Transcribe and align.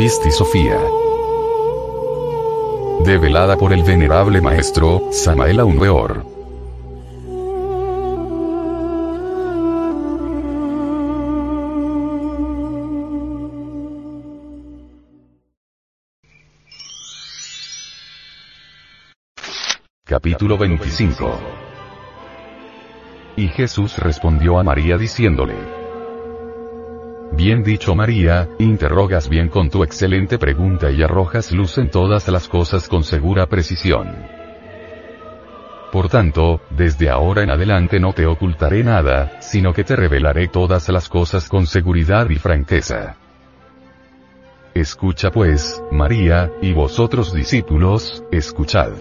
Pisti 0.00 0.30
Sofía. 0.30 0.80
Develada 3.04 3.58
por 3.58 3.74
el 3.74 3.82
venerable 3.82 4.40
maestro, 4.40 5.08
Samael 5.12 5.60
Weor. 5.60 6.24
Capítulo 20.06 20.56
25 20.56 21.40
Y 23.36 23.48
Jesús 23.48 23.98
respondió 23.98 24.58
a 24.58 24.62
María 24.62 24.96
diciéndole, 24.96 25.79
Bien 27.32 27.62
dicho 27.62 27.94
María, 27.94 28.48
interrogas 28.58 29.28
bien 29.28 29.48
con 29.48 29.70
tu 29.70 29.84
excelente 29.84 30.38
pregunta 30.38 30.90
y 30.90 31.02
arrojas 31.02 31.52
luz 31.52 31.78
en 31.78 31.90
todas 31.90 32.28
las 32.28 32.48
cosas 32.48 32.88
con 32.88 33.04
segura 33.04 33.46
precisión. 33.46 34.26
Por 35.92 36.08
tanto, 36.08 36.60
desde 36.70 37.08
ahora 37.08 37.42
en 37.42 37.50
adelante 37.50 37.98
no 37.98 38.12
te 38.12 38.26
ocultaré 38.26 38.84
nada, 38.84 39.40
sino 39.40 39.72
que 39.72 39.84
te 39.84 39.96
revelaré 39.96 40.48
todas 40.48 40.88
las 40.88 41.08
cosas 41.08 41.48
con 41.48 41.66
seguridad 41.66 42.28
y 42.30 42.36
franqueza. 42.36 43.16
Escucha 44.74 45.30
pues, 45.30 45.82
María, 45.90 46.52
y 46.62 46.72
vosotros 46.72 47.32
discípulos, 47.32 48.22
escuchad. 48.30 48.92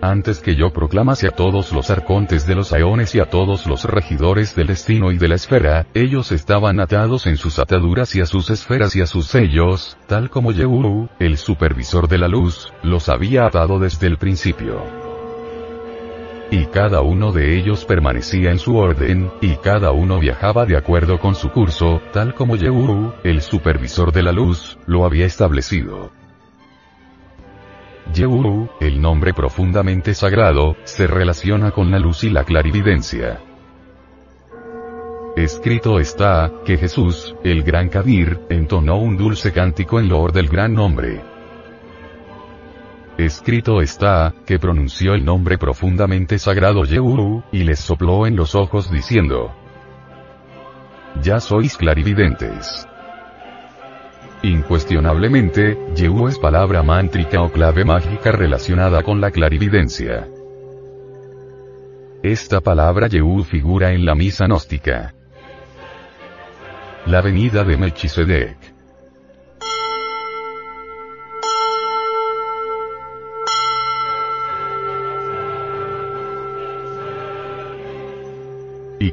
Antes 0.00 0.38
que 0.38 0.54
yo 0.54 0.70
proclamase 0.70 1.26
a 1.26 1.32
todos 1.32 1.72
los 1.72 1.90
arcontes 1.90 2.46
de 2.46 2.54
los 2.54 2.72
aeones 2.72 3.16
y 3.16 3.20
a 3.20 3.28
todos 3.28 3.66
los 3.66 3.84
regidores 3.84 4.54
del 4.54 4.68
destino 4.68 5.10
y 5.10 5.18
de 5.18 5.26
la 5.26 5.34
esfera, 5.34 5.86
ellos 5.92 6.30
estaban 6.30 6.78
atados 6.78 7.26
en 7.26 7.36
sus 7.36 7.58
ataduras 7.58 8.14
y 8.14 8.20
a 8.20 8.26
sus 8.26 8.48
esferas 8.50 8.94
y 8.94 9.00
a 9.00 9.06
sus 9.06 9.26
sellos, 9.26 9.96
tal 10.06 10.30
como 10.30 10.52
Yehu, 10.52 11.08
el 11.18 11.36
supervisor 11.36 12.06
de 12.06 12.18
la 12.18 12.28
luz, 12.28 12.72
los 12.84 13.08
había 13.08 13.46
atado 13.46 13.80
desde 13.80 14.06
el 14.06 14.18
principio. 14.18 14.84
Y 16.52 16.66
cada 16.66 17.02
uno 17.02 17.32
de 17.32 17.58
ellos 17.58 17.84
permanecía 17.84 18.52
en 18.52 18.60
su 18.60 18.76
orden, 18.76 19.32
y 19.40 19.56
cada 19.56 19.90
uno 19.90 20.20
viajaba 20.20 20.64
de 20.64 20.76
acuerdo 20.76 21.18
con 21.18 21.34
su 21.34 21.50
curso, 21.50 22.00
tal 22.12 22.34
como 22.34 22.54
Yehu, 22.54 23.14
el 23.24 23.42
supervisor 23.42 24.12
de 24.12 24.22
la 24.22 24.30
luz, 24.30 24.78
lo 24.86 25.04
había 25.04 25.26
establecido. 25.26 26.17
Yehu, 28.14 28.68
el 28.80 29.00
nombre 29.00 29.34
profundamente 29.34 30.14
sagrado, 30.14 30.76
se 30.84 31.06
relaciona 31.06 31.70
con 31.70 31.90
la 31.90 31.98
luz 31.98 32.24
y 32.24 32.30
la 32.30 32.44
clarividencia. 32.44 33.40
Escrito 35.36 36.00
está, 36.00 36.50
que 36.64 36.78
Jesús, 36.78 37.36
el 37.44 37.62
gran 37.62 37.88
Kabir, 37.88 38.40
entonó 38.48 38.96
un 38.96 39.16
dulce 39.16 39.52
cántico 39.52 40.00
en 40.00 40.08
loor 40.08 40.32
del 40.32 40.48
gran 40.48 40.72
nombre. 40.72 41.22
Escrito 43.18 43.82
está, 43.82 44.34
que 44.46 44.58
pronunció 44.58 45.14
el 45.14 45.24
nombre 45.24 45.58
profundamente 45.58 46.38
sagrado 46.38 46.84
Yehu, 46.84 47.44
y 47.52 47.64
les 47.64 47.78
sopló 47.78 48.26
en 48.26 48.36
los 48.36 48.54
ojos 48.54 48.90
diciendo, 48.90 49.54
Ya 51.22 51.40
sois 51.40 51.76
clarividentes. 51.76 52.87
Incuestionablemente, 54.42 55.76
Yehu 55.96 56.28
es 56.28 56.38
palabra 56.38 56.84
mántrica 56.84 57.42
o 57.42 57.50
clave 57.50 57.84
mágica 57.84 58.30
relacionada 58.30 59.02
con 59.02 59.20
la 59.20 59.32
clarividencia. 59.32 60.28
Esta 62.22 62.60
palabra 62.60 63.08
Yehu 63.08 63.42
figura 63.42 63.92
en 63.92 64.04
la 64.04 64.14
misa 64.14 64.46
gnóstica. 64.46 65.12
La 67.06 67.20
venida 67.20 67.64
de 67.64 67.76
Melchizedek. 67.76 68.67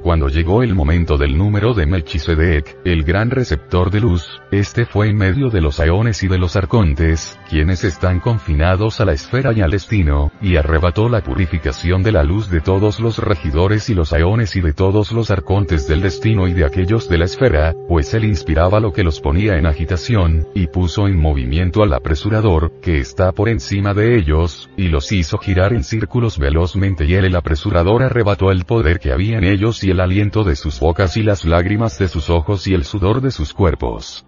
Cuando 0.06 0.28
llegó 0.28 0.62
el 0.62 0.76
momento 0.76 1.18
del 1.18 1.36
número 1.36 1.74
de 1.74 1.88
Melchizedek, 1.88 2.78
el 2.86 3.02
gran 3.02 3.32
receptor 3.32 3.90
de 3.90 4.02
luz, 4.02 4.40
este 4.52 4.86
fue 4.86 5.10
en 5.10 5.18
medio 5.18 5.50
de 5.50 5.62
los 5.62 5.80
aeones 5.80 6.22
y 6.22 6.28
de 6.28 6.38
los 6.38 6.56
arcontes, 6.56 7.40
quienes 7.50 7.84
están 7.84 8.20
confinados 8.20 9.02
a 9.02 9.06
la 9.06 9.14
esfera 9.14 9.52
y 9.52 9.62
al 9.62 9.72
destino, 9.72 10.32
y 10.44 10.58
arrebató 10.58 11.10
la 11.10 11.24
purificación 11.24 12.04
de 12.04 12.12
la 12.12 12.24
luz 12.24 12.52
de 12.52 12.62
todos 12.62 13.00
los 13.00 13.18
regidores 13.18 13.90
y 13.90 13.96
los 13.96 14.14
aeones 14.14 14.56
y 14.56 14.62
de 14.62 14.74
todos 14.74 15.12
los 15.12 15.32
arcontes 15.32 15.88
del 15.88 16.02
destino 16.02 16.48
y 16.48 16.54
de 16.54 16.66
aquellos 16.66 17.10
de 17.10 17.18
la 17.18 17.26
esfera, 17.26 17.74
pues 17.88 18.14
él 18.14 18.26
inspiraba 18.26 18.80
lo 18.80 18.94
que 18.94 19.04
los 19.04 19.20
ponía 19.20 19.58
en 19.58 19.66
agitación, 19.66 20.48
y 20.54 20.68
puso 20.68 21.08
en 21.08 21.20
movimiento 21.20 21.82
al 21.82 21.92
apresurador, 21.94 22.74
que 22.80 23.00
está 23.00 23.32
por 23.32 23.50
encima 23.50 23.96
de 23.96 24.16
ellos, 24.20 24.70
y 24.78 24.90
los 24.90 25.12
hizo 25.12 25.40
girar 25.40 25.74
en 25.74 25.84
círculos 25.84 26.38
velozmente 26.38 27.06
y 27.06 27.16
él 27.16 27.26
el 27.26 27.36
apresurador 27.36 28.04
arrebató 28.04 28.52
el 28.52 28.66
poder 28.66 29.00
que 29.00 29.12
había 29.12 29.40
en 29.40 29.46
ellos 29.46 29.84
y 29.84 29.95
el 29.96 30.02
aliento 30.02 30.44
de 30.44 30.58
sus 30.58 30.78
bocas 30.82 31.16
y 31.16 31.24
las 31.24 31.46
lágrimas 31.46 31.98
de 31.98 32.10
sus 32.10 32.30
ojos 32.30 32.68
y 32.68 32.74
el 32.74 32.84
sudor 32.84 33.22
de 33.22 33.32
sus 33.32 33.54
cuerpos. 33.54 34.26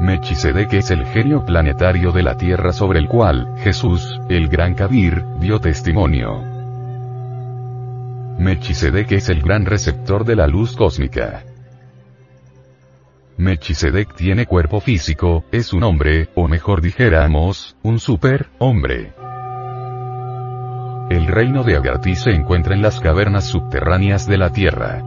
Mechisedec 0.00 0.72
es 0.72 0.90
el 0.90 1.06
genio 1.06 1.44
planetario 1.44 2.10
de 2.10 2.24
la 2.24 2.36
Tierra 2.36 2.72
sobre 2.72 2.98
el 2.98 3.06
cual, 3.06 3.54
Jesús, 3.58 4.18
el 4.28 4.48
gran 4.48 4.74
Kabir, 4.74 5.24
dio 5.38 5.60
testimonio. 5.60 6.42
Mechisedec 8.38 9.12
es 9.12 9.28
el 9.28 9.42
gran 9.42 9.64
receptor 9.64 10.24
de 10.24 10.34
la 10.34 10.48
luz 10.48 10.74
cósmica. 10.74 11.44
Mechisedec 13.36 14.12
tiene 14.16 14.46
cuerpo 14.46 14.80
físico, 14.80 15.44
es 15.52 15.72
un 15.72 15.84
hombre, 15.84 16.30
o 16.34 16.48
mejor 16.48 16.80
dijéramos, 16.80 17.76
un 17.84 18.00
super, 18.00 18.48
hombre. 18.58 19.12
El 21.10 21.26
reino 21.26 21.64
de 21.64 21.76
Agartí 21.76 22.14
se 22.14 22.30
encuentra 22.30 22.74
en 22.74 22.82
las 22.82 23.00
cavernas 23.00 23.44
subterráneas 23.44 24.26
de 24.26 24.36
la 24.36 24.50
Tierra. 24.50 25.02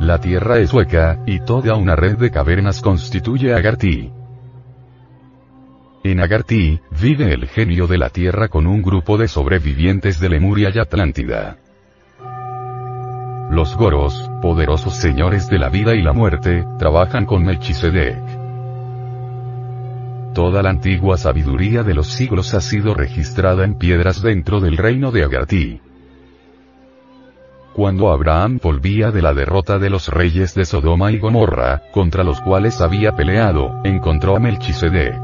La 0.00 0.18
Tierra 0.18 0.58
es 0.58 0.72
hueca, 0.72 1.20
y 1.26 1.40
toda 1.40 1.76
una 1.76 1.94
red 1.94 2.18
de 2.18 2.30
cavernas 2.32 2.80
constituye 2.80 3.54
Agartí. 3.54 4.10
En 6.02 6.18
Agartí, 6.18 6.80
vive 7.00 7.32
el 7.32 7.46
genio 7.46 7.86
de 7.86 7.98
la 7.98 8.08
Tierra 8.08 8.48
con 8.48 8.66
un 8.66 8.82
grupo 8.82 9.16
de 9.16 9.28
sobrevivientes 9.28 10.18
de 10.18 10.28
Lemuria 10.28 10.70
y 10.74 10.78
Atlántida. 10.78 11.58
Los 13.50 13.76
Goros, 13.76 14.30
poderosos 14.40 14.94
señores 14.94 15.48
de 15.48 15.58
la 15.58 15.68
vida 15.68 15.94
y 15.94 16.02
la 16.02 16.12
muerte, 16.12 16.64
trabajan 16.78 17.26
con 17.26 17.44
Melchizedek. 17.44 18.29
Toda 20.34 20.62
la 20.62 20.70
antigua 20.70 21.16
sabiduría 21.16 21.82
de 21.82 21.94
los 21.94 22.06
siglos 22.06 22.54
ha 22.54 22.60
sido 22.60 22.94
registrada 22.94 23.64
en 23.64 23.74
piedras 23.74 24.22
dentro 24.22 24.60
del 24.60 24.76
reino 24.76 25.10
de 25.10 25.24
Agatí. 25.24 25.80
Cuando 27.72 28.12
Abraham 28.12 28.60
volvía 28.62 29.10
de 29.10 29.22
la 29.22 29.32
derrota 29.32 29.78
de 29.78 29.90
los 29.90 30.08
reyes 30.08 30.54
de 30.54 30.64
Sodoma 30.64 31.12
y 31.12 31.18
Gomorra, 31.18 31.82
contra 31.92 32.24
los 32.24 32.40
cuales 32.40 32.80
había 32.80 33.12
peleado, 33.12 33.80
encontró 33.84 34.36
a 34.36 34.40
Melchisedec. 34.40 35.20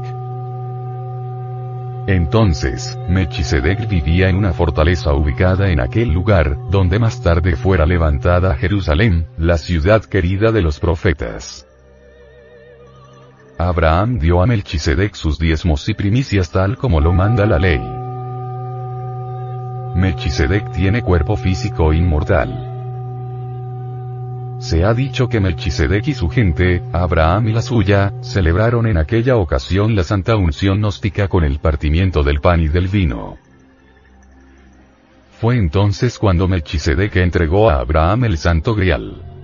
Entonces, 2.07 2.97
Melchisedec 3.09 3.89
vivía 3.89 4.29
en 4.29 4.37
una 4.37 4.53
fortaleza 4.53 5.13
ubicada 5.13 5.69
en 5.69 5.81
aquel 5.81 6.09
lugar, 6.09 6.57
donde 6.69 6.99
más 6.99 7.21
tarde 7.21 7.57
fuera 7.57 7.85
levantada 7.85 8.55
Jerusalén, 8.55 9.27
la 9.37 9.57
ciudad 9.57 10.03
querida 10.05 10.53
de 10.53 10.61
los 10.61 10.79
profetas. 10.79 11.66
Abraham 13.59 14.19
dio 14.19 14.43
a 14.43 14.45
Melchisedec 14.45 15.15
sus 15.15 15.39
diezmos 15.39 15.89
y 15.89 15.95
primicias 15.95 16.51
tal 16.51 16.77
como 16.77 17.01
lo 17.01 17.11
manda 17.11 17.47
la 17.47 17.57
ley. 17.57 17.81
Melchisedec 19.95 20.71
tiene 20.73 21.01
cuerpo 21.01 21.35
físico 21.35 21.91
inmortal. 21.91 22.75
Se 24.59 24.83
ha 24.85 24.93
dicho 24.93 25.27
que 25.27 25.39
Melchisedec 25.39 26.07
y 26.07 26.13
su 26.13 26.29
gente, 26.29 26.83
Abraham 26.93 27.47
y 27.47 27.53
la 27.53 27.63
suya, 27.63 28.13
celebraron 28.21 28.85
en 28.85 28.97
aquella 28.97 29.37
ocasión 29.37 29.95
la 29.95 30.03
santa 30.03 30.35
unción 30.35 30.77
gnóstica 30.77 31.27
con 31.27 31.43
el 31.43 31.57
partimiento 31.57 32.21
del 32.21 32.41
pan 32.41 32.61
y 32.61 32.67
del 32.67 32.87
vino. 32.87 33.37
Fue 35.39 35.57
entonces 35.57 36.19
cuando 36.19 36.47
Melchizedek 36.47 37.15
entregó 37.15 37.71
a 37.71 37.79
Abraham 37.79 38.25
el 38.25 38.37
santo 38.37 38.75
grial. 38.75 39.36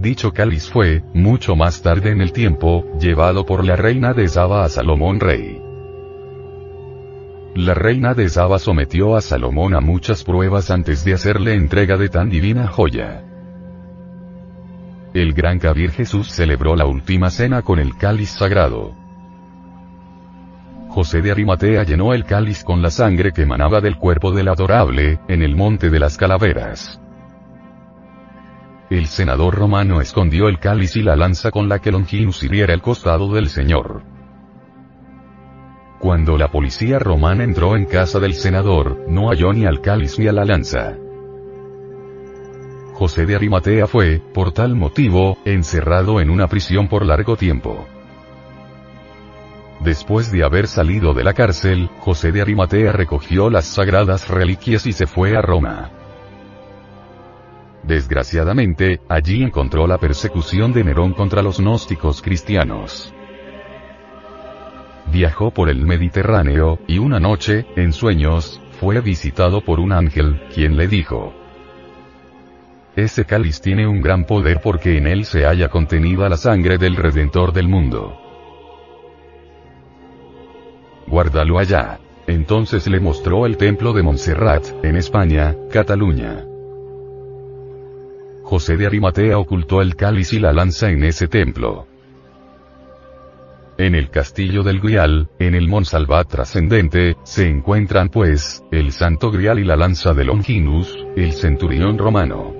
Dicho 0.00 0.32
cáliz 0.32 0.70
fue, 0.70 1.02
mucho 1.12 1.56
más 1.56 1.82
tarde 1.82 2.12
en 2.12 2.20
el 2.20 2.30
tiempo, 2.30 2.84
llevado 3.00 3.44
por 3.44 3.64
la 3.64 3.74
reina 3.74 4.14
de 4.14 4.28
Saba 4.28 4.64
a 4.64 4.68
Salomón 4.68 5.18
rey. 5.18 5.60
La 7.56 7.74
reina 7.74 8.14
de 8.14 8.28
Saba 8.28 8.60
sometió 8.60 9.16
a 9.16 9.20
Salomón 9.20 9.74
a 9.74 9.80
muchas 9.80 10.22
pruebas 10.22 10.70
antes 10.70 11.04
de 11.04 11.14
hacerle 11.14 11.54
entrega 11.54 11.96
de 11.96 12.08
tan 12.08 12.30
divina 12.30 12.68
joya. 12.68 13.24
El 15.14 15.32
gran 15.32 15.58
Kabir 15.58 15.90
Jesús 15.90 16.30
celebró 16.30 16.76
la 16.76 16.86
última 16.86 17.28
cena 17.28 17.62
con 17.62 17.80
el 17.80 17.96
cáliz 17.96 18.28
sagrado. 18.28 18.94
José 20.90 21.22
de 21.22 21.32
Arimatea 21.32 21.82
llenó 21.82 22.14
el 22.14 22.24
cáliz 22.24 22.62
con 22.62 22.82
la 22.82 22.92
sangre 22.92 23.32
que 23.32 23.42
emanaba 23.42 23.80
del 23.80 23.96
cuerpo 23.96 24.30
del 24.30 24.46
adorable, 24.46 25.18
en 25.26 25.42
el 25.42 25.56
monte 25.56 25.90
de 25.90 25.98
las 25.98 26.16
calaveras. 26.16 27.00
El 28.90 29.06
senador 29.06 29.54
romano 29.54 30.00
escondió 30.00 30.48
el 30.48 30.58
cáliz 30.58 30.96
y 30.96 31.02
la 31.02 31.14
lanza 31.14 31.50
con 31.50 31.68
la 31.68 31.78
que 31.78 31.92
Longinus 31.92 32.42
hiriera 32.42 32.72
el 32.72 32.80
costado 32.80 33.32
del 33.34 33.50
Señor. 33.50 34.02
Cuando 35.98 36.38
la 36.38 36.48
policía 36.48 36.98
romana 36.98 37.44
entró 37.44 37.76
en 37.76 37.84
casa 37.84 38.18
del 38.18 38.32
senador, 38.32 39.04
no 39.08 39.28
halló 39.28 39.52
ni 39.52 39.66
al 39.66 39.82
cáliz 39.82 40.18
ni 40.18 40.26
a 40.26 40.32
la 40.32 40.44
lanza. 40.44 40.96
José 42.94 43.26
de 43.26 43.36
Arimatea 43.36 43.86
fue, 43.86 44.22
por 44.32 44.52
tal 44.52 44.74
motivo, 44.74 45.36
encerrado 45.44 46.20
en 46.20 46.30
una 46.30 46.46
prisión 46.46 46.88
por 46.88 47.04
largo 47.04 47.36
tiempo. 47.36 47.86
Después 49.80 50.32
de 50.32 50.44
haber 50.44 50.66
salido 50.66 51.14
de 51.14 51.24
la 51.24 51.34
cárcel, 51.34 51.90
José 52.00 52.32
de 52.32 52.40
Arimatea 52.40 52.92
recogió 52.92 53.50
las 53.50 53.66
sagradas 53.66 54.28
reliquias 54.28 54.86
y 54.86 54.92
se 54.92 55.06
fue 55.06 55.36
a 55.36 55.42
Roma. 55.42 55.97
Desgraciadamente, 57.88 59.00
allí 59.08 59.42
encontró 59.42 59.86
la 59.86 59.96
persecución 59.96 60.74
de 60.74 60.84
Nerón 60.84 61.14
contra 61.14 61.40
los 61.40 61.58
gnósticos 61.58 62.20
cristianos. 62.20 63.14
Viajó 65.10 65.52
por 65.52 65.70
el 65.70 65.86
Mediterráneo, 65.86 66.80
y 66.86 66.98
una 66.98 67.18
noche, 67.18 67.64
en 67.76 67.94
sueños, 67.94 68.60
fue 68.78 69.00
visitado 69.00 69.62
por 69.62 69.80
un 69.80 69.92
ángel, 69.92 70.38
quien 70.54 70.76
le 70.76 70.86
dijo, 70.86 71.32
Ese 72.94 73.24
cáliz 73.24 73.62
tiene 73.62 73.86
un 73.86 74.02
gran 74.02 74.26
poder 74.26 74.60
porque 74.62 74.98
en 74.98 75.06
él 75.06 75.24
se 75.24 75.46
halla 75.46 75.70
contenida 75.70 76.28
la 76.28 76.36
sangre 76.36 76.76
del 76.76 76.94
Redentor 76.94 77.54
del 77.54 77.68
mundo. 77.68 78.20
Guárdalo 81.06 81.58
allá. 81.58 82.00
Entonces 82.26 82.86
le 82.86 83.00
mostró 83.00 83.46
el 83.46 83.56
templo 83.56 83.94
de 83.94 84.02
Montserrat, 84.02 84.84
en 84.84 84.96
España, 84.96 85.56
Cataluña. 85.72 86.44
José 88.48 88.78
de 88.78 88.86
Arimatea 88.86 89.36
ocultó 89.36 89.82
el 89.82 89.94
cáliz 89.94 90.32
y 90.32 90.38
la 90.38 90.54
lanza 90.54 90.88
en 90.88 91.04
ese 91.04 91.28
templo. 91.28 91.86
En 93.76 93.94
el 93.94 94.08
castillo 94.08 94.62
del 94.62 94.80
Grial, 94.80 95.28
en 95.38 95.54
el 95.54 95.68
Monsalvat 95.68 96.28
trascendente, 96.28 97.18
se 97.24 97.46
encuentran 97.46 98.08
pues, 98.08 98.64
el 98.72 98.92
santo 98.92 99.30
Grial 99.30 99.58
y 99.58 99.64
la 99.64 99.76
lanza 99.76 100.14
de 100.14 100.24
Longinus, 100.24 100.96
el 101.14 101.34
centurión 101.34 101.98
romano. 101.98 102.54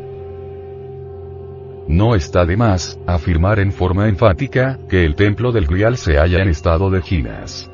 No 1.88 2.14
está 2.14 2.44
de 2.44 2.58
más, 2.58 3.00
afirmar 3.06 3.58
en 3.58 3.72
forma 3.72 4.10
enfática, 4.10 4.78
que 4.90 5.06
el 5.06 5.14
templo 5.14 5.52
del 5.52 5.66
Grial 5.66 5.96
se 5.96 6.18
halla 6.18 6.42
en 6.42 6.50
estado 6.50 6.90
de 6.90 7.00
ginas. 7.00 7.70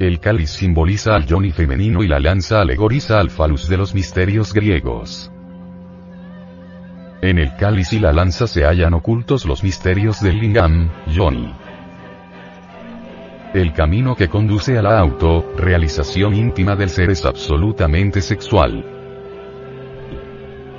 El 0.00 0.18
cáliz 0.18 0.50
simboliza 0.50 1.14
al 1.14 1.30
Johnny 1.30 1.52
femenino 1.52 2.02
y 2.02 2.08
la 2.08 2.18
lanza 2.18 2.62
alegoriza 2.62 3.20
al 3.20 3.30
falus 3.30 3.68
de 3.68 3.76
los 3.76 3.94
misterios 3.94 4.52
griegos. 4.52 5.30
En 7.22 7.38
el 7.38 7.56
cáliz 7.56 7.92
y 7.92 7.98
la 7.98 8.12
lanza 8.12 8.46
se 8.46 8.64
hallan 8.64 8.94
ocultos 8.94 9.46
los 9.46 9.62
misterios 9.62 10.20
del 10.20 10.38
lingam, 10.38 10.90
yoni. 11.06 11.52
El 13.54 13.72
camino 13.72 14.14
que 14.14 14.28
conduce 14.28 14.76
a 14.76 14.82
la 14.82 14.98
auto, 14.98 15.52
realización 15.56 16.34
íntima 16.34 16.76
del 16.76 16.90
ser 16.90 17.10
es 17.10 17.24
absolutamente 17.24 18.20
sexual. 18.20 18.84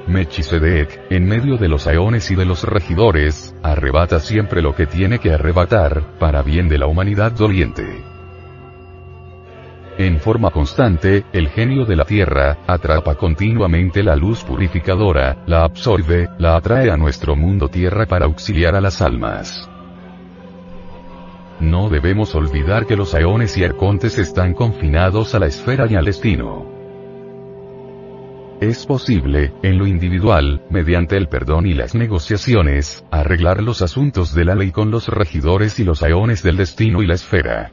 Mechisedec, 0.05 1.01
en 1.09 1.25
medio 1.25 1.57
de 1.57 1.67
los 1.67 1.87
aeones 1.87 2.29
y 2.29 2.35
de 2.35 2.45
los 2.45 2.63
regidores, 2.63 3.55
arrebata 3.63 4.19
siempre 4.19 4.61
lo 4.61 4.75
que 4.75 4.85
tiene 4.85 5.19
que 5.19 5.33
arrebatar, 5.33 6.17
para 6.19 6.43
bien 6.43 6.69
de 6.69 6.77
la 6.77 6.85
humanidad 6.85 7.31
doliente. 7.31 8.16
En 9.97 10.19
forma 10.19 10.51
constante, 10.51 11.25
el 11.33 11.49
genio 11.49 11.83
de 11.83 11.95
la 11.95 12.05
Tierra, 12.05 12.59
atrapa 12.67 13.15
continuamente 13.15 14.03
la 14.03 14.15
luz 14.15 14.43
purificadora, 14.43 15.43
la 15.47 15.63
absorbe, 15.63 16.29
la 16.37 16.55
atrae 16.55 16.91
a 16.91 16.97
nuestro 16.97 17.35
mundo 17.35 17.67
Tierra 17.67 18.05
para 18.05 18.25
auxiliar 18.25 18.75
a 18.75 18.81
las 18.81 19.01
almas. 19.01 19.67
No 21.59 21.89
debemos 21.89 22.35
olvidar 22.35 22.85
que 22.85 22.95
los 22.95 23.15
aeones 23.15 23.57
y 23.57 23.63
arcontes 23.63 24.19
están 24.19 24.53
confinados 24.53 25.33
a 25.33 25.39
la 25.39 25.47
esfera 25.47 25.87
y 25.89 25.95
al 25.95 26.05
destino. 26.05 26.67
Es 28.61 28.85
posible, 28.85 29.53
en 29.63 29.79
lo 29.79 29.87
individual, 29.87 30.61
mediante 30.69 31.17
el 31.17 31.27
perdón 31.27 31.65
y 31.65 31.73
las 31.73 31.95
negociaciones, 31.95 33.03
arreglar 33.09 33.63
los 33.63 33.81
asuntos 33.81 34.35
de 34.35 34.45
la 34.45 34.53
ley 34.53 34.71
con 34.71 34.91
los 34.91 35.07
regidores 35.07 35.79
y 35.79 35.83
los 35.83 36.03
aeones 36.03 36.43
del 36.43 36.57
destino 36.57 37.01
y 37.01 37.07
la 37.07 37.15
esfera. 37.15 37.71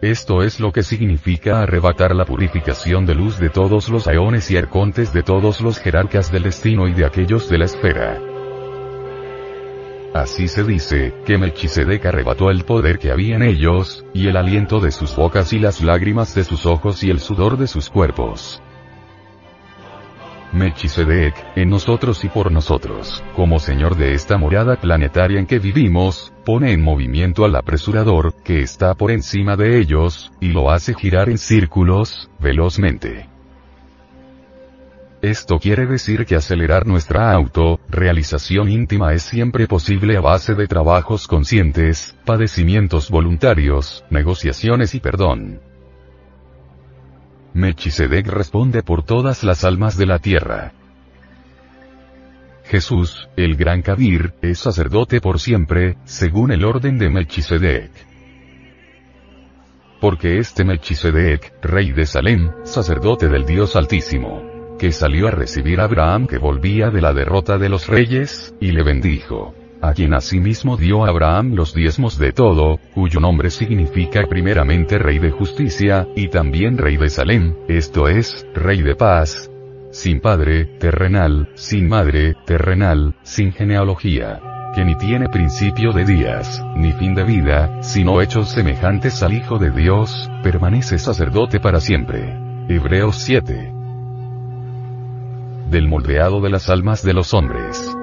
Esto 0.00 0.42
es 0.42 0.60
lo 0.60 0.72
que 0.72 0.82
significa 0.82 1.62
arrebatar 1.62 2.14
la 2.14 2.24
purificación 2.24 3.06
de 3.06 3.14
luz 3.14 3.38
de 3.38 3.48
todos 3.48 3.88
los 3.88 4.06
aeones 4.06 4.50
y 4.50 4.56
arcontes 4.56 5.12
de 5.12 5.22
todos 5.22 5.60
los 5.60 5.78
jerarcas 5.78 6.30
del 6.30 6.42
destino 6.42 6.88
y 6.88 6.92
de 6.92 7.06
aquellos 7.06 7.48
de 7.48 7.58
la 7.58 7.64
esfera. 7.64 8.20
Así 10.14 10.46
se 10.46 10.62
dice, 10.62 11.12
que 11.24 11.38
Melchizedek 11.38 12.06
arrebató 12.06 12.50
el 12.50 12.64
poder 12.64 12.98
que 12.98 13.10
había 13.10 13.34
en 13.34 13.42
ellos, 13.42 14.04
y 14.14 14.28
el 14.28 14.36
aliento 14.36 14.78
de 14.78 14.92
sus 14.92 15.16
bocas 15.16 15.52
y 15.52 15.58
las 15.58 15.80
lágrimas 15.80 16.34
de 16.36 16.44
sus 16.44 16.66
ojos 16.66 17.02
y 17.02 17.10
el 17.10 17.18
sudor 17.18 17.56
de 17.56 17.66
sus 17.66 17.90
cuerpos. 17.90 18.62
Melchizedek, 20.54 21.34
en 21.56 21.68
nosotros 21.68 22.24
y 22.24 22.28
por 22.28 22.52
nosotros, 22.52 23.22
como 23.34 23.58
Señor 23.58 23.96
de 23.96 24.14
esta 24.14 24.38
morada 24.38 24.76
planetaria 24.76 25.40
en 25.40 25.46
que 25.46 25.58
vivimos, 25.58 26.32
pone 26.44 26.72
en 26.72 26.80
movimiento 26.80 27.44
al 27.44 27.56
apresurador, 27.56 28.34
que 28.44 28.60
está 28.60 28.94
por 28.94 29.10
encima 29.10 29.56
de 29.56 29.78
ellos, 29.78 30.32
y 30.40 30.48
lo 30.48 30.70
hace 30.70 30.94
girar 30.94 31.28
en 31.28 31.38
círculos, 31.38 32.30
velozmente. 32.38 33.28
Esto 35.24 35.58
quiere 35.58 35.86
decir 35.86 36.26
que 36.26 36.36
acelerar 36.36 36.86
nuestra 36.86 37.32
auto, 37.32 37.80
realización 37.88 38.68
íntima 38.68 39.14
es 39.14 39.22
siempre 39.22 39.66
posible 39.66 40.18
a 40.18 40.20
base 40.20 40.54
de 40.54 40.68
trabajos 40.68 41.26
conscientes, 41.26 42.14
padecimientos 42.26 43.10
voluntarios, 43.10 44.04
negociaciones 44.10 44.94
y 44.94 45.00
perdón. 45.00 45.60
Melchizedek 47.54 48.26
responde 48.26 48.82
por 48.82 49.04
todas 49.04 49.44
las 49.44 49.64
almas 49.64 49.96
de 49.96 50.06
la 50.06 50.18
tierra. 50.18 50.72
Jesús, 52.64 53.28
el 53.36 53.54
gran 53.54 53.80
Kabir, 53.80 54.34
es 54.42 54.58
sacerdote 54.58 55.20
por 55.20 55.38
siempre, 55.38 55.96
según 56.04 56.50
el 56.50 56.64
orden 56.64 56.98
de 56.98 57.10
Melchizedek. 57.10 57.92
Porque 60.00 60.38
este 60.38 60.64
Melchizedek, 60.64 61.54
rey 61.62 61.92
de 61.92 62.06
Salem, 62.06 62.50
sacerdote 62.64 63.28
del 63.28 63.46
Dios 63.46 63.76
Altísimo, 63.76 64.76
que 64.76 64.90
salió 64.90 65.28
a 65.28 65.30
recibir 65.30 65.80
a 65.80 65.84
Abraham 65.84 66.26
que 66.26 66.38
volvía 66.38 66.90
de 66.90 67.00
la 67.00 67.12
derrota 67.12 67.56
de 67.56 67.68
los 67.68 67.86
reyes, 67.86 68.52
y 68.60 68.72
le 68.72 68.82
bendijo 68.82 69.54
a 69.88 69.92
quien 69.92 70.14
asimismo 70.14 70.76
dio 70.76 71.04
Abraham 71.04 71.54
los 71.54 71.74
diezmos 71.74 72.18
de 72.18 72.32
todo, 72.32 72.78
cuyo 72.94 73.20
nombre 73.20 73.50
significa 73.50 74.26
primeramente 74.26 74.98
Rey 74.98 75.18
de 75.18 75.30
Justicia, 75.30 76.08
y 76.16 76.28
también 76.28 76.78
Rey 76.78 76.96
de 76.96 77.10
Salem, 77.10 77.54
esto 77.68 78.08
es, 78.08 78.46
Rey 78.54 78.80
de 78.82 78.96
Paz, 78.96 79.50
sin 79.90 80.20
padre, 80.20 80.64
terrenal, 80.78 81.50
sin 81.54 81.88
madre, 81.88 82.34
terrenal, 82.46 83.14
sin 83.22 83.52
genealogía 83.52 84.40
que 84.74 84.84
ni 84.84 84.96
tiene 84.96 85.28
principio 85.28 85.92
de 85.92 86.04
días, 86.04 86.60
ni 86.74 86.90
fin 86.92 87.14
de 87.14 87.22
vida, 87.22 87.80
sino 87.80 88.20
hechos 88.20 88.50
semejantes 88.50 89.22
al 89.22 89.32
Hijo 89.32 89.58
de 89.58 89.70
Dios, 89.70 90.28
permanece 90.42 90.98
sacerdote 90.98 91.60
para 91.60 91.80
siempre. 91.80 92.36
Hebreos 92.68 93.16
7. 93.18 93.72
Del 95.70 95.86
moldeado 95.86 96.40
de 96.40 96.50
las 96.50 96.68
almas 96.70 97.04
de 97.04 97.12
los 97.14 97.32
hombres. 97.34 97.96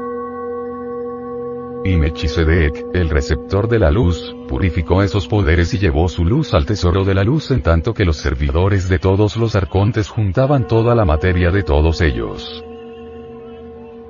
Y 1.83 1.95
Mechisedec, 1.97 2.85
el 2.93 3.09
receptor 3.09 3.67
de 3.67 3.79
la 3.79 3.89
luz, 3.89 4.35
purificó 4.47 5.01
esos 5.01 5.27
poderes 5.27 5.73
y 5.73 5.79
llevó 5.79 6.07
su 6.09 6.23
luz 6.23 6.53
al 6.53 6.67
tesoro 6.67 7.03
de 7.03 7.15
la 7.15 7.23
luz 7.23 7.49
en 7.49 7.63
tanto 7.63 7.95
que 7.95 8.05
los 8.05 8.17
servidores 8.17 8.87
de 8.87 8.99
todos 8.99 9.35
los 9.35 9.55
arcontes 9.55 10.07
juntaban 10.07 10.67
toda 10.67 10.93
la 10.93 11.05
materia 11.05 11.49
de 11.49 11.63
todos 11.63 12.01
ellos. 12.01 12.63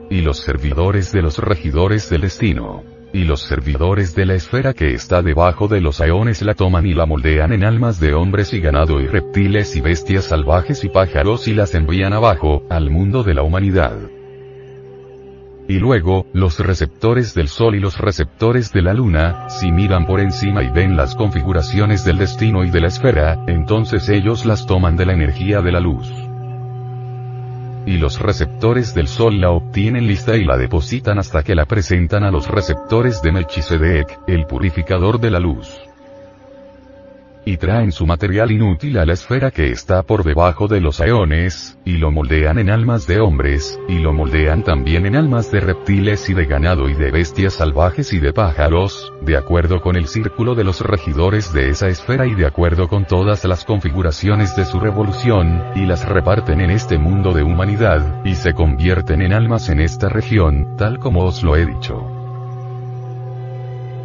Y 0.09 0.19
los 0.19 0.39
servidores 0.39 1.13
de 1.13 1.21
los 1.21 1.37
regidores 1.37 2.09
del 2.09 2.21
destino, 2.21 2.83
y 3.13 3.23
los 3.23 3.41
servidores 3.43 4.15
de 4.15 4.25
la 4.25 4.33
esfera 4.33 4.73
que 4.73 4.93
está 4.93 5.21
debajo 5.21 5.69
de 5.69 5.79
los 5.79 6.01
aeones 6.01 6.41
la 6.41 6.55
toman 6.55 6.85
y 6.85 6.93
la 6.93 7.05
moldean 7.05 7.53
en 7.53 7.63
almas 7.63 8.01
de 8.01 8.13
hombres 8.13 8.51
y 8.51 8.59
ganado 8.59 8.99
y 8.99 9.07
reptiles 9.07 9.77
y 9.77 9.81
bestias 9.81 10.25
salvajes 10.25 10.83
y 10.83 10.89
pájaros 10.89 11.47
y 11.47 11.53
las 11.53 11.73
envían 11.73 12.11
abajo, 12.11 12.63
al 12.69 12.89
mundo 12.89 13.23
de 13.23 13.33
la 13.33 13.43
humanidad. 13.43 13.97
Y 15.71 15.79
luego, 15.79 16.25
los 16.33 16.59
receptores 16.59 17.33
del 17.33 17.47
Sol 17.47 17.75
y 17.75 17.79
los 17.79 17.97
receptores 17.97 18.73
de 18.73 18.81
la 18.81 18.93
Luna, 18.93 19.47
si 19.47 19.71
miran 19.71 20.05
por 20.05 20.19
encima 20.19 20.63
y 20.63 20.69
ven 20.69 20.97
las 20.97 21.15
configuraciones 21.15 22.03
del 22.03 22.17
destino 22.17 22.65
y 22.65 22.69
de 22.69 22.81
la 22.81 22.89
esfera, 22.89 23.45
entonces 23.47 24.09
ellos 24.09 24.45
las 24.45 24.65
toman 24.65 24.97
de 24.97 25.05
la 25.05 25.13
energía 25.13 25.61
de 25.61 25.71
la 25.71 25.79
luz. 25.79 26.11
Y 27.85 27.99
los 27.99 28.19
receptores 28.19 28.93
del 28.93 29.07
Sol 29.07 29.39
la 29.39 29.51
obtienen 29.51 30.07
lista 30.07 30.35
y 30.35 30.43
la 30.43 30.57
depositan 30.57 31.19
hasta 31.19 31.41
que 31.41 31.55
la 31.55 31.63
presentan 31.63 32.25
a 32.25 32.31
los 32.31 32.49
receptores 32.49 33.21
de 33.21 33.31
Melchizedek, 33.31 34.19
el 34.27 34.47
purificador 34.47 35.21
de 35.21 35.31
la 35.31 35.39
luz 35.39 35.90
y 37.45 37.57
traen 37.57 37.91
su 37.91 38.05
material 38.05 38.51
inútil 38.51 38.97
a 38.97 39.05
la 39.05 39.13
esfera 39.13 39.51
que 39.51 39.71
está 39.71 40.03
por 40.03 40.23
debajo 40.23 40.67
de 40.67 40.81
los 40.81 41.01
aeones, 41.01 41.77
y 41.85 41.97
lo 41.97 42.11
moldean 42.11 42.59
en 42.59 42.69
almas 42.69 43.07
de 43.07 43.19
hombres, 43.19 43.79
y 43.87 43.99
lo 43.99 44.13
moldean 44.13 44.63
también 44.63 45.05
en 45.05 45.15
almas 45.15 45.51
de 45.51 45.59
reptiles 45.59 46.29
y 46.29 46.33
de 46.33 46.45
ganado 46.45 46.89
y 46.89 46.93
de 46.93 47.11
bestias 47.11 47.53
salvajes 47.53 48.13
y 48.13 48.19
de 48.19 48.33
pájaros, 48.33 49.11
de 49.21 49.37
acuerdo 49.37 49.81
con 49.81 49.95
el 49.95 50.07
círculo 50.07 50.55
de 50.55 50.63
los 50.63 50.81
regidores 50.81 51.51
de 51.53 51.69
esa 51.69 51.87
esfera 51.87 52.27
y 52.27 52.35
de 52.35 52.45
acuerdo 52.45 52.87
con 52.87 53.05
todas 53.05 53.43
las 53.45 53.65
configuraciones 53.65 54.55
de 54.55 54.65
su 54.65 54.79
revolución, 54.79 55.63
y 55.75 55.85
las 55.85 56.07
reparten 56.07 56.61
en 56.61 56.69
este 56.69 56.97
mundo 56.97 57.33
de 57.33 57.43
humanidad, 57.43 58.23
y 58.23 58.35
se 58.35 58.53
convierten 58.53 59.21
en 59.21 59.33
almas 59.33 59.69
en 59.69 59.79
esta 59.79 60.09
región, 60.09 60.75
tal 60.77 60.99
como 60.99 61.25
os 61.25 61.41
lo 61.43 61.55
he 61.55 61.65
dicho. 61.65 62.20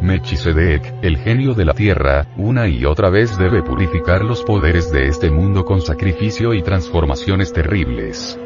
Mechisedec, 0.01 0.93
el 1.01 1.17
genio 1.17 1.55
de 1.55 1.65
la 1.65 1.73
tierra, 1.73 2.27
una 2.37 2.67
y 2.67 2.85
otra 2.85 3.09
vez 3.09 3.37
debe 3.37 3.63
purificar 3.63 4.23
los 4.23 4.43
poderes 4.43 4.91
de 4.91 5.07
este 5.07 5.31
mundo 5.31 5.65
con 5.65 5.81
sacrificio 5.81 6.53
y 6.53 6.61
transformaciones 6.61 7.51
terribles. 7.51 8.39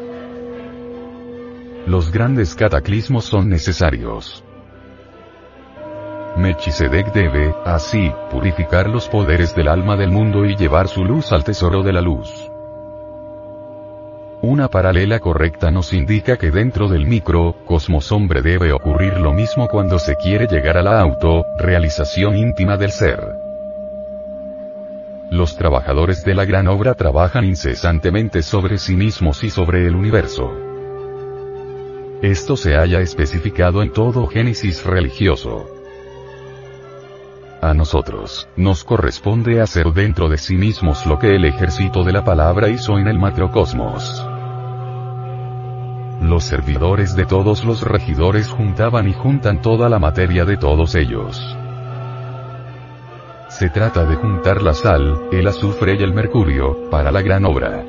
Los 1.86 2.10
grandes 2.10 2.54
cataclismos 2.54 3.26
son 3.26 3.50
necesarios. 3.50 4.42
Mechisedec 6.36 7.12
debe, 7.12 7.54
así, 7.66 8.10
purificar 8.30 8.88
los 8.88 9.08
poderes 9.08 9.54
del 9.54 9.68
alma 9.68 9.96
del 9.96 10.10
mundo 10.10 10.46
y 10.46 10.56
llevar 10.56 10.88
su 10.88 11.04
luz 11.04 11.32
al 11.32 11.44
tesoro 11.44 11.82
de 11.82 11.92
la 11.92 12.00
luz. 12.00 12.41
Una 14.42 14.66
paralela 14.66 15.20
correcta 15.20 15.70
nos 15.70 15.92
indica 15.92 16.36
que 16.36 16.50
dentro 16.50 16.88
del 16.88 17.06
micro, 17.06 17.54
cosmos 17.64 18.10
hombre 18.10 18.42
debe 18.42 18.72
ocurrir 18.72 19.16
lo 19.18 19.32
mismo 19.32 19.68
cuando 19.68 20.00
se 20.00 20.16
quiere 20.16 20.48
llegar 20.48 20.76
a 20.76 20.82
la 20.82 21.00
auto, 21.00 21.46
realización 21.60 22.36
íntima 22.36 22.76
del 22.76 22.90
ser. 22.90 23.20
Los 25.30 25.56
trabajadores 25.56 26.24
de 26.24 26.34
la 26.34 26.44
gran 26.44 26.66
obra 26.66 26.94
trabajan 26.94 27.44
incesantemente 27.44 28.42
sobre 28.42 28.78
sí 28.78 28.96
mismos 28.96 29.44
y 29.44 29.50
sobre 29.50 29.86
el 29.86 29.94
universo. 29.94 30.52
Esto 32.20 32.56
se 32.56 32.74
haya 32.76 32.98
especificado 32.98 33.80
en 33.80 33.92
todo 33.92 34.26
Génesis 34.26 34.84
religioso. 34.84 35.68
A 37.60 37.74
nosotros, 37.74 38.48
nos 38.56 38.82
corresponde 38.82 39.60
hacer 39.60 39.92
dentro 39.92 40.28
de 40.28 40.36
sí 40.36 40.56
mismos 40.56 41.06
lo 41.06 41.20
que 41.20 41.36
el 41.36 41.44
ejército 41.44 42.02
de 42.02 42.12
la 42.12 42.24
palabra 42.24 42.68
hizo 42.68 42.98
en 42.98 43.06
el 43.06 43.20
macrocosmos. 43.20 44.31
Los 46.22 46.44
servidores 46.44 47.16
de 47.16 47.26
todos 47.26 47.64
los 47.64 47.82
regidores 47.82 48.48
juntaban 48.48 49.08
y 49.08 49.12
juntan 49.12 49.60
toda 49.60 49.88
la 49.88 49.98
materia 49.98 50.44
de 50.44 50.56
todos 50.56 50.94
ellos. 50.94 51.36
Se 53.48 53.68
trata 53.68 54.04
de 54.04 54.14
juntar 54.14 54.62
la 54.62 54.72
sal, 54.72 55.28
el 55.32 55.48
azufre 55.48 55.96
y 55.98 56.02
el 56.02 56.14
mercurio, 56.14 56.88
para 56.90 57.10
la 57.10 57.22
gran 57.22 57.44
obra. 57.44 57.84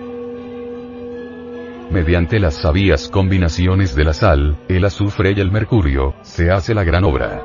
Mediante 1.92 2.40
las 2.40 2.56
sabias 2.56 3.08
combinaciones 3.08 3.96
de 3.96 4.04
la 4.04 4.14
sal, 4.14 4.58
el 4.68 4.84
azufre 4.84 5.34
y 5.38 5.40
el 5.40 5.52
mercurio, 5.52 6.16
se 6.24 6.50
hace 6.50 6.74
la 6.74 6.84
gran 6.84 7.04
obra. 7.04 7.40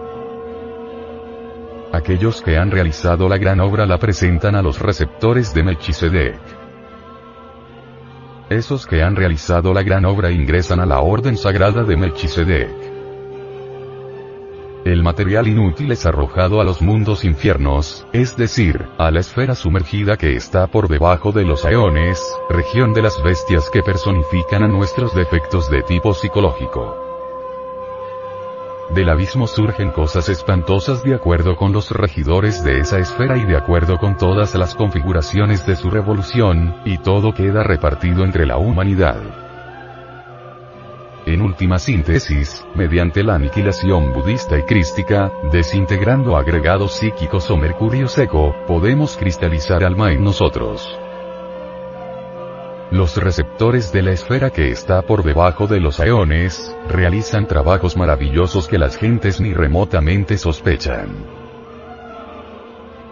Aquellos 1.93 2.41
que 2.41 2.57
han 2.57 2.71
realizado 2.71 3.29
la 3.29 3.37
gran 3.37 3.61
obra 3.61 3.85
la 3.85 3.99
presentan 3.99 4.57
a 4.57 4.63
los 4.63 4.81
receptores 4.81 5.53
de 5.53 5.65
Melchizedek. 5.65 6.68
Esos 8.51 8.87
que 8.87 9.03
han 9.03 9.15
realizado 9.15 9.75
la 9.75 9.83
gran 9.83 10.07
obra 10.07 10.31
ingresan 10.31 10.81
a 10.81 10.87
la 10.87 11.01
orden 11.01 11.37
sagrada 11.37 11.85
de 11.85 11.99
Melchizedek. 11.99 12.71
El 14.87 15.03
material 15.03 15.49
inútil 15.49 15.93
es 15.93 16.07
arrojado 16.07 16.63
a 16.63 16.65
los 16.65 16.81
mundos 16.81 17.27
infiernos, 17.27 18.07
es 18.15 18.39
decir, 18.39 18.87
a 18.97 19.11
la 19.11 19.21
esfera 19.21 19.55
sumergida 19.55 20.17
que 20.17 20.35
está 20.35 20.67
por 20.67 20.89
debajo 20.89 21.31
de 21.31 21.45
los 21.45 21.67
aeones, 21.67 22.23
región 22.49 22.95
de 22.95 23.03
las 23.03 23.23
bestias 23.23 23.69
que 23.69 23.83
personifican 23.83 24.63
a 24.63 24.69
nuestros 24.69 25.15
defectos 25.15 25.71
de 25.71 25.83
tipo 25.83 26.15
psicológico. 26.15 27.08
Del 28.91 29.11
abismo 29.11 29.47
surgen 29.47 29.91
cosas 29.91 30.31
espantosas 30.31 31.03
de 31.05 31.15
acuerdo 31.15 31.57
con 31.57 31.73
los 31.73 31.91
regidores 31.91 32.65
de 32.65 32.81
esa 32.81 32.99
esfera 32.99 33.37
y 33.37 33.45
de 33.45 33.57
acuerdo 33.57 33.99
con 33.99 34.17
todas 34.17 34.55
las 34.55 34.75
configuraciones 34.75 35.67
de 35.67 35.77
su 35.77 35.91
revolución, 35.91 36.75
y 36.87 36.97
todo 36.97 37.35
queda 37.35 37.63
repartido 37.63 38.25
entre 38.25 38.47
la 38.47 38.57
humanidad. 38.57 39.21
En 41.27 41.43
última 41.43 41.79
síntesis, 41.79 42.65
mediante 42.75 43.23
la 43.23 43.35
aniquilación 43.35 44.15
budista 44.15 44.59
y 44.59 44.63
crística, 44.63 45.31
desintegrando 45.53 46.39
agregados 46.39 46.95
psíquicos 46.95 47.51
o 47.51 47.59
mercurio 47.59 48.09
seco, 48.09 48.57
podemos 48.67 49.19
cristalizar 49.19 49.85
alma 49.85 50.13
en 50.13 50.25
nosotros. 50.25 50.99
Los 52.91 53.19
receptores 53.19 53.93
de 53.93 54.01
la 54.01 54.13
esfera 54.13 54.49
que 54.49 54.71
está 54.71 55.03
por 55.03 55.23
debajo 55.23 55.67
de 55.67 55.79
los 55.79 56.01
aeones, 56.01 56.75
realizan 56.89 57.47
trabajos 57.47 57.99
maravillosos 57.99 58.67
que 58.67 58.79
las 58.79 58.97
gentes 58.97 59.43
ni 59.43 59.53
remotamente 59.53 60.39
sospechan. 60.39 61.09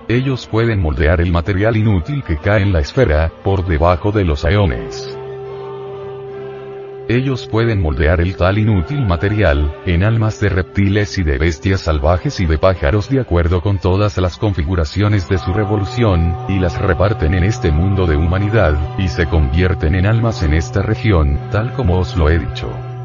Ellos 0.09 0.47
pueden 0.47 0.81
moldear 0.81 1.21
el 1.21 1.31
material 1.31 1.77
inútil 1.77 2.25
que 2.25 2.39
cae 2.39 2.63
en 2.63 2.73
la 2.73 2.81
esfera, 2.81 3.31
por 3.45 3.67
debajo 3.67 4.13
de 4.13 4.25
los 4.25 4.47
aeones. 4.47 5.19
Ellos 7.09 7.47
pueden 7.47 7.83
moldear 7.83 8.21
el 8.21 8.35
tal 8.37 8.59
inútil 8.59 9.07
material, 9.07 9.73
en 9.87 10.03
almas 10.03 10.41
de 10.41 10.49
reptiles 10.49 11.19
y 11.19 11.23
de 11.23 11.39
bestias 11.39 11.83
salvajes 11.83 12.41
y 12.41 12.47
de 12.47 12.59
pájaros 12.59 13.09
de 13.09 13.21
acuerdo 13.21 13.61
con 13.61 13.79
todas 13.79 14.19
las 14.19 14.39
configuraciones 14.39 15.29
de 15.29 15.39
su 15.39 15.53
revolución, 15.53 16.37
y 16.49 16.59
las 16.59 16.81
reparten 16.81 17.35
en 17.35 17.45
este 17.45 17.71
mundo 17.71 18.07
de 18.07 18.17
humanidad, 18.17 18.77
y 18.99 19.07
se 19.07 19.27
convierten 19.27 19.95
en 19.95 20.07
almas 20.07 20.43
en 20.43 20.55
esta 20.55 20.83
región, 20.83 21.39
tal 21.53 21.73
como 21.75 22.01
os 22.01 22.17
lo 22.17 22.29
he 22.29 22.41
dicho. 22.41 22.96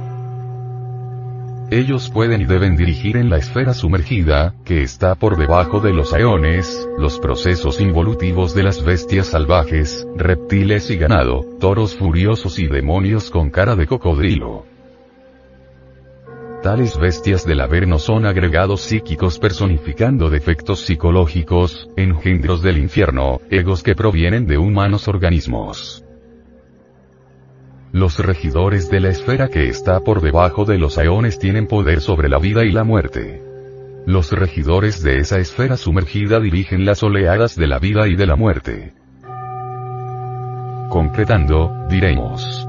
Ellos 1.74 2.10
pueden 2.10 2.42
y 2.42 2.46
deben 2.46 2.76
dirigir 2.76 3.16
en 3.16 3.30
la 3.30 3.38
esfera 3.38 3.74
sumergida, 3.74 4.54
que 4.66 4.84
está 4.84 5.16
por 5.16 5.38
debajo 5.38 5.80
de 5.80 5.94
los 5.94 6.12
aeones, 6.12 6.86
los 6.98 7.18
procesos 7.18 7.80
involutivos 7.80 8.54
de 8.54 8.64
las 8.64 8.84
bestias 8.84 9.28
salvajes, 9.28 10.06
reptiles 10.18 10.90
y 10.90 10.98
ganado, 10.98 11.46
toros 11.62 11.96
furiosos 11.96 12.60
y 12.60 12.68
demonios 12.68 13.32
con 13.32 13.50
cara 13.52 13.78
de 13.78 13.88
cocodrilo. 13.88 14.66
Tales 16.62 17.00
bestias 17.00 17.46
del 17.46 17.62
Averno 17.62 18.00
son 18.00 18.26
agregados 18.26 18.82
psíquicos 18.82 19.40
personificando 19.40 20.30
defectos 20.30 20.82
psicológicos, 20.82 21.88
engendros 21.96 22.62
del 22.62 22.80
infierno, 22.80 23.40
egos 23.50 23.82
que 23.82 23.96
provienen 23.96 24.46
de 24.46 24.58
humanos 24.58 25.08
organismos. 25.08 26.04
Los 27.94 28.20
regidores 28.20 28.90
de 28.90 29.02
la 29.02 29.10
esfera 29.10 29.50
que 29.50 29.68
está 29.68 30.00
por 30.00 30.22
debajo 30.22 30.64
de 30.64 30.78
los 30.78 30.98
aeones 30.98 31.40
tienen 31.40 31.68
poder 31.68 32.00
sobre 32.00 32.30
la 32.30 32.40
vida 32.40 32.64
y 32.64 32.72
la 32.72 32.86
muerte. 32.86 33.42
Los 34.06 34.32
regidores 34.32 35.04
de 35.04 35.20
esa 35.20 35.40
esfera 35.40 35.76
sumergida 35.76 36.40
dirigen 36.40 36.86
las 36.86 37.04
oleadas 37.04 37.58
de 37.58 37.68
la 37.68 37.80
vida 37.80 38.08
y 38.08 38.16
de 38.16 38.26
la 38.26 38.38
muerte. 38.38 38.94
Concretando, 40.90 41.86
diremos. 41.90 42.66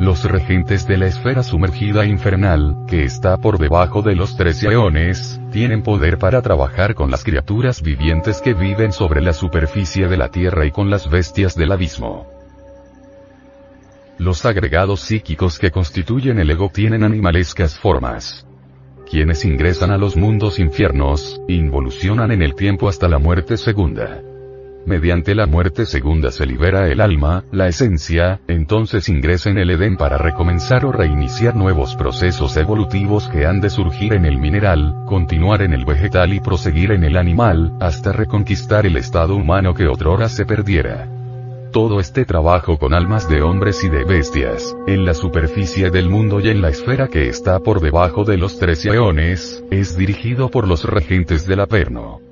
Los 0.00 0.24
regentes 0.24 0.88
de 0.88 0.96
la 0.96 1.06
esfera 1.06 1.44
sumergida 1.44 2.04
infernal, 2.04 2.78
que 2.88 3.04
está 3.04 3.36
por 3.36 3.58
debajo 3.58 4.02
de 4.02 4.16
los 4.16 4.36
tres 4.36 4.64
aeones, 4.64 5.40
tienen 5.52 5.84
poder 5.84 6.18
para 6.18 6.42
trabajar 6.42 6.96
con 6.96 7.12
las 7.12 7.22
criaturas 7.22 7.80
vivientes 7.80 8.40
que 8.40 8.54
viven 8.54 8.92
sobre 8.92 9.22
la 9.22 9.32
superficie 9.32 10.08
de 10.08 10.16
la 10.16 10.30
tierra 10.30 10.66
y 10.66 10.72
con 10.72 10.90
las 10.90 11.08
bestias 11.08 11.54
del 11.54 11.70
abismo. 11.70 12.41
Los 14.18 14.44
agregados 14.44 15.00
psíquicos 15.00 15.58
que 15.58 15.70
constituyen 15.70 16.38
el 16.38 16.50
ego 16.50 16.70
tienen 16.72 17.02
animalescas 17.02 17.78
formas. 17.78 18.46
Quienes 19.10 19.44
ingresan 19.44 19.90
a 19.90 19.98
los 19.98 20.16
mundos 20.16 20.58
infiernos, 20.58 21.40
involucionan 21.48 22.30
en 22.30 22.42
el 22.42 22.54
tiempo 22.54 22.88
hasta 22.88 23.08
la 23.08 23.18
muerte 23.18 23.56
segunda. 23.56 24.22
Mediante 24.84 25.34
la 25.34 25.46
muerte 25.46 25.86
segunda 25.86 26.30
se 26.32 26.44
libera 26.44 26.88
el 26.88 27.00
alma, 27.00 27.44
la 27.52 27.68
esencia, 27.68 28.40
entonces 28.48 29.08
ingresa 29.08 29.48
en 29.48 29.58
el 29.58 29.70
Edén 29.70 29.96
para 29.96 30.18
recomenzar 30.18 30.84
o 30.84 30.92
reiniciar 30.92 31.54
nuevos 31.54 31.94
procesos 31.94 32.56
evolutivos 32.56 33.28
que 33.28 33.46
han 33.46 33.60
de 33.60 33.70
surgir 33.70 34.12
en 34.12 34.24
el 34.24 34.38
mineral, 34.38 35.04
continuar 35.06 35.62
en 35.62 35.72
el 35.72 35.84
vegetal 35.84 36.34
y 36.34 36.40
proseguir 36.40 36.90
en 36.90 37.04
el 37.04 37.16
animal, 37.16 37.76
hasta 37.80 38.12
reconquistar 38.12 38.84
el 38.84 38.96
estado 38.96 39.36
humano 39.36 39.72
que 39.72 39.86
otrora 39.86 40.28
se 40.28 40.44
perdiera. 40.44 41.21
Todo 41.72 42.00
este 42.00 42.26
trabajo 42.26 42.78
con 42.78 42.92
almas 42.92 43.30
de 43.30 43.40
hombres 43.40 43.82
y 43.82 43.88
de 43.88 44.04
bestias, 44.04 44.76
en 44.86 45.06
la 45.06 45.14
superficie 45.14 45.90
del 45.90 46.10
mundo 46.10 46.38
y 46.38 46.50
en 46.50 46.60
la 46.60 46.68
esfera 46.68 47.08
que 47.08 47.30
está 47.30 47.60
por 47.60 47.80
debajo 47.80 48.24
de 48.24 48.36
los 48.36 48.58
tres 48.58 48.84
eones, 48.84 49.64
es 49.70 49.96
dirigido 49.96 50.50
por 50.50 50.68
los 50.68 50.84
regentes 50.84 51.46
del 51.46 51.60
Averno. 51.60 52.31